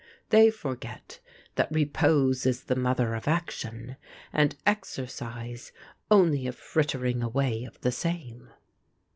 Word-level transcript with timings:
They 0.29 0.49
forget 0.49 1.19
that 1.57 1.71
repose 1.71 2.47
is 2.47 2.63
the 2.63 2.75
mother 2.75 3.13
of 3.13 3.27
action, 3.27 3.97
and 4.33 4.55
exercise 4.65 5.71
only 6.09 6.47
a 6.47 6.51
frittering 6.53 7.21
away 7.21 7.65
of 7.65 7.79
the 7.81 7.91
same." 7.91 8.49